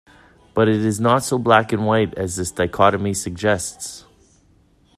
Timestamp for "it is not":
0.67-1.21